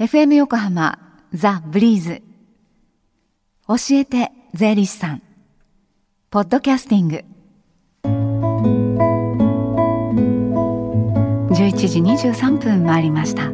[0.00, 0.98] FM 横浜
[1.32, 2.20] ザ・ブリーズ。
[3.68, 5.22] 教えて税理士さん。
[6.30, 7.24] ポッドキャスティング。
[11.54, 13.52] 11時23分回りました。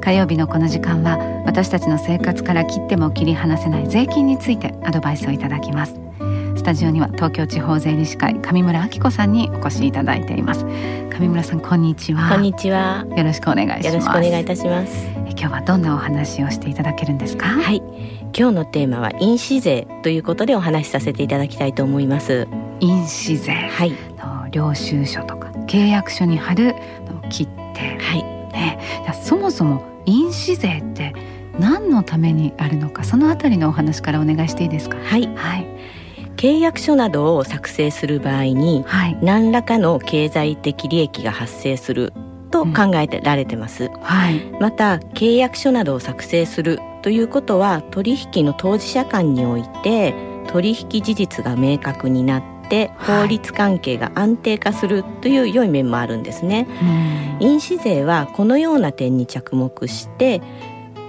[0.00, 6.00] 火曜日のこの時間は私たちの生活から切っても切り離せない税金についてアドバイスをいただきます。
[6.56, 10.64] スタジオには東京地方税理士会上村明子さんにお越しいただいています。
[10.64, 12.28] 上村さんこんにちは。
[12.28, 13.06] こんにちは。
[13.16, 13.86] よろしくお願いします。
[13.86, 17.46] よろしくお願いいたします今日はどんなお話をしていただけるんですか？
[17.46, 17.82] はい。
[18.36, 22.46] 今日のテーマは印紙税ということでお話しさせていただきたいと思います。
[22.80, 23.52] 印紙税。
[23.52, 23.92] はい。
[24.18, 26.74] の領収書とか契約書に貼る
[27.30, 28.22] 切手はい。
[28.52, 28.78] ね。
[29.22, 31.14] そもそも印紙税って
[31.58, 34.96] 何のためにあるのかそのあたりのお話からお願いしていいですか？
[34.98, 35.26] はい。
[35.34, 35.66] はい。
[36.36, 39.18] 契約書などを作成する場合にはい。
[39.22, 42.12] 何らかの経済的利益が発生する
[42.50, 44.40] と考えてられてます、はい。
[44.60, 50.14] また契約書などを作成するということは取引の当事者間において
[50.48, 53.20] 取引事実が明確になってはい。
[53.22, 56.66] 法律関係が安定化するという良い面もあるんですね、
[57.40, 57.46] うん。
[57.46, 60.42] 印紙税はこのような点に着目して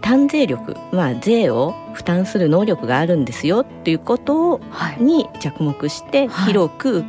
[0.00, 5.02] 単税力、まあ、税を負担する能力があるんですよということをはい。
[5.02, 6.46] に着目してはい。
[6.46, 7.04] 広く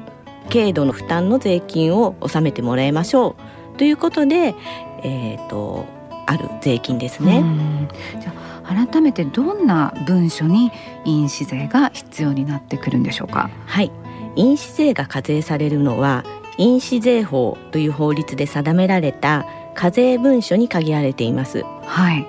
[0.52, 4.56] 軽度の負担の税金を納めてもらいましょうということで、
[5.04, 5.86] えー、と
[6.26, 7.40] ある税金ですうね。
[7.42, 7.88] ん。
[8.20, 10.72] じゃあ改めてどんな文書に
[11.06, 13.50] 印紙税が必要になってくるんでしょうか？
[13.66, 13.92] はい、
[14.36, 16.24] 印紙税が課税されるのは
[16.58, 19.46] 印紙税法という法律で定められた
[19.76, 21.64] 課税文書に限られています。
[21.84, 22.26] はい。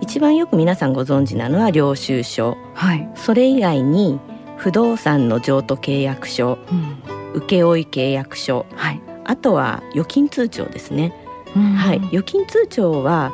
[0.00, 2.56] 一番よく皆さんご存知なのは領収書。
[2.74, 4.18] はい、それ以外に
[4.56, 6.58] 不動産の譲渡契約書
[7.34, 11.12] うん、請負契約書はい、あとは預金通帳ですね、
[11.54, 11.62] うん。
[11.74, 11.98] はい。
[12.08, 13.32] 預金通帳は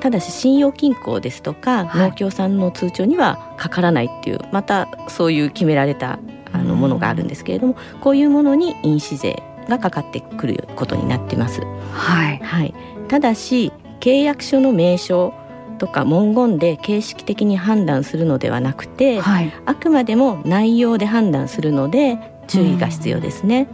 [0.00, 2.10] ただし信用金庫ですとか、はい。
[2.10, 6.18] 農協さんの通帳にはかからないっていうまたそういう決められた
[6.52, 6.80] あのうん。
[6.80, 11.60] ものがあるんですけれどもこういうものに印紙税がかかってくることになってます。
[11.92, 12.38] はい。
[12.38, 12.74] はい、
[13.08, 15.34] ただし契約書の名称
[15.78, 23.68] とか文言で形式的に判断するのではなくて、はい、あくまでも内容で判断するので注意が必要ですね。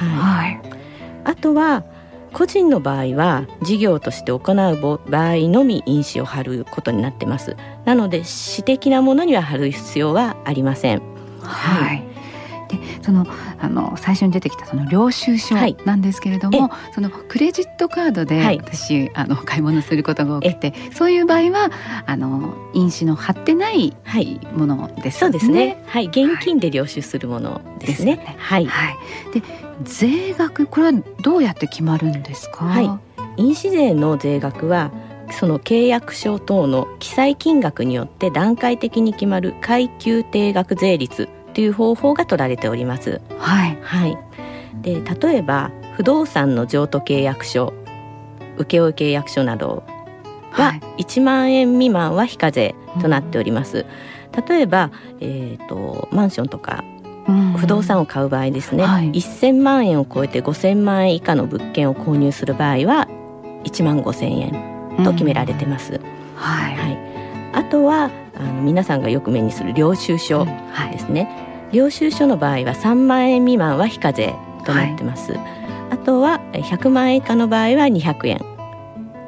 [0.00, 0.08] うん。
[0.08, 0.54] はい。
[0.54, 0.71] はい、
[1.24, 1.84] あとは
[2.32, 7.56] 個人の場合は事業として行う場合のみ印紙を貼ることになってます。
[7.84, 11.02] なので私的なものには貼る必要はありません。
[11.42, 12.11] はい。
[12.76, 13.26] でその
[13.60, 15.76] あの最初に出てきたその領収書はい。
[15.84, 18.58] なんですけれども、そのクレジットカードではい。
[18.58, 21.70] 私、あの買い物することが多くてそういう場合は
[22.06, 24.40] あの印紙の貼ってないはい。
[24.54, 25.82] ものですよそうですね。
[25.86, 28.36] はい、現金で領収するものですね。
[28.38, 28.66] はい。
[28.66, 28.96] はい。
[29.32, 29.42] で
[29.84, 32.64] 税額これはどうやって決まるんですか？
[32.64, 32.90] はい。
[33.36, 34.90] 印紙税の税額は
[35.30, 43.20] その契約書等の記載金額によって段階的に決まる階級定額税率という方法が取られております。
[43.38, 43.78] はい。
[43.82, 44.18] はい、
[44.82, 47.72] で例えば不動産の譲渡契約書
[48.58, 49.82] 請負契約書など
[50.52, 50.64] は。
[50.64, 53.86] はい1万円未満は非課税となっております。
[54.48, 54.90] 例えば、
[55.20, 56.84] えー、とマンションとか
[57.28, 63.08] うん不動産を買う場合ですね、はい1000万円を超えて5000万円以下の物件を購入する場合は
[63.64, 66.00] 1万5000円と決められてます。
[66.36, 66.76] はい。
[66.76, 66.98] はい、
[67.52, 68.10] あとは
[68.42, 70.46] あの皆さんがよく目にする領収書うん。
[70.46, 70.92] はい。
[70.92, 71.28] ですね、
[71.72, 75.34] 領収書の場合は3万円未満は非課税となってます、
[75.90, 78.40] あとはえ100万円以下の場合は200円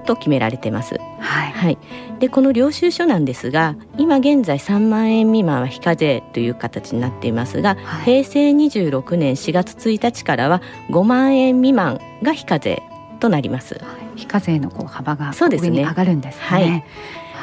[0.07, 0.97] と決められてます。
[1.19, 1.53] はい。
[1.53, 1.79] はい、
[2.21, 8.23] でこの領収書なんですが今現在3万円未満は非課税という形になっていますが、はい。
[8.23, 10.61] 平成26年4月1日からは
[10.91, 12.83] 5万円未満が非課税
[13.21, 13.81] となります。
[14.17, 16.43] 非課税のこう幅が上に上がるんですね。
[16.43, 16.85] はい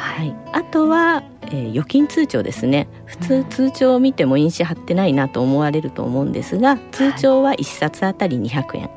[0.02, 0.16] は。
[0.16, 8.90] はいい、あとは、えー預金通帳ですね普通通帳を見ても印紙貼ってないなと思われると思うんですが通帳は1冊あたり200円、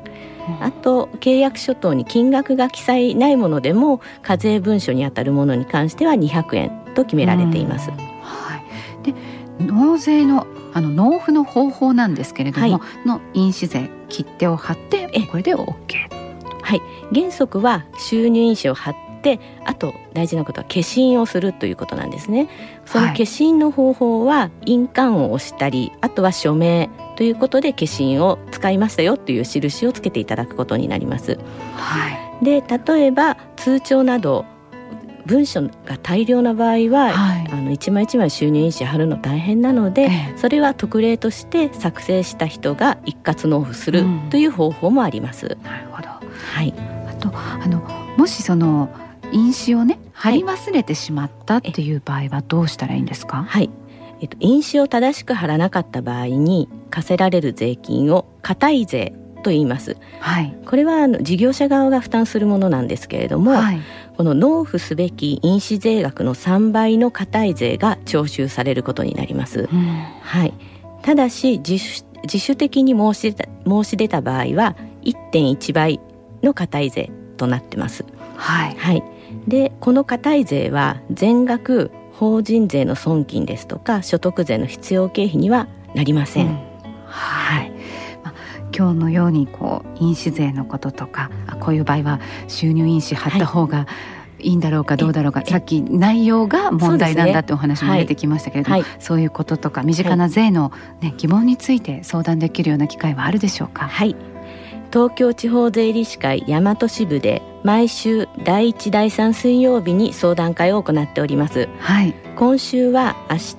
[0.61, 7.97] あと契約書等に金額が記載ないものでも課税文書にあたるものに関しては200円と決められていますうん。
[7.97, 8.57] は
[9.03, 9.03] い。
[9.03, 9.13] で
[9.59, 15.65] 納税のあの納付の方法なんですけれども、はいの印紙税切手を貼ってえこれで OK。
[16.61, 16.81] はい、
[17.13, 22.47] 原則は収入印紙を貼ってあと大事なことは消印をするということなんですね。
[22.85, 23.17] そのはい。
[23.17, 31.39] 消印の方法は印鑑を押したりあとは署名ということで消印を使いましたよという印をつけていただくことになります。
[31.75, 32.09] は
[32.41, 32.45] い。
[32.45, 34.45] で例えば通帳など
[35.25, 37.47] 文書が大量な場合は、はい。
[37.51, 40.05] あの一枚一枚収入印紙貼るの大変なので、え
[40.35, 40.37] え。
[40.37, 44.29] それは特例として作成した人が一括納付するうん。
[44.29, 45.57] という方法もあります。
[45.63, 46.09] なるほど。
[46.09, 46.73] はい、
[47.09, 47.81] あとあの
[48.17, 48.89] もしその
[49.35, 53.43] 印紙をね貼り忘れてしまったっていう場合はどうしたらいいんですか？
[53.43, 53.69] はい。
[54.21, 63.79] えっと、印紙を正しく貼らなかった場合に課せられる税金を固い税と言います、はい、これはあの事業者側が負担するものなんですけれども、はい、
[64.15, 69.85] この納付すべき印紙税額の3倍の固い税が徴収されることになります、うん、
[70.21, 70.53] はい、
[71.03, 75.99] ただし自主自主的に申し出た申し出た場合は1.1倍
[76.41, 78.05] の固い税となってます。
[78.37, 79.03] はい、はい、
[79.47, 86.47] でこの固い税は全額法人税の損金ですとか所得税の必要経費にはなりません。
[86.47, 86.53] うん、
[87.05, 87.71] はい、
[88.23, 88.33] まあ、
[88.75, 93.85] 今日のようにこう印紙税のこととかこういう場合は収入印紙貼った方が、い。
[94.37, 100.71] いんだろうかどうだろうかさっき内容が問題なんだってお話も出てきましたけれどもそう、ねはい、そういうこととか身近な税の、
[101.01, 103.87] ね、疑問について相談できるような機会はあるでしょうか？
[103.87, 104.15] はい
[104.95, 113.55] 東京地方税理士会大和支部で毎週第1第3水曜日に相談会を行っております、はい、今週は明日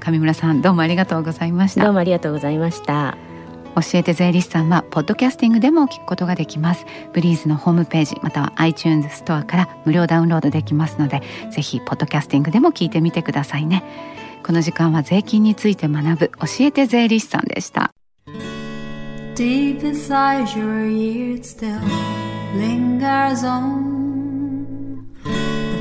[0.00, 1.84] 上村さんどうもありがとうございました。
[1.84, 3.16] どうもありがとうございました。
[3.76, 6.86] 教えて税理士さんはポッドキャスティングでも聞くことができます。
[7.12, 13.84] ブリーズのホームページまたは iTunes ストアから無料ダウンロードできますのでぜひポッドキャスティングでも聞いてみてくださいね。
[14.44, 17.92] この時間は税金について学ぶ教えて税理士さんでした。
[19.36, 21.78] Deep inside your ears still
[22.56, 23.89] lingers on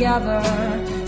[0.00, 0.99] Together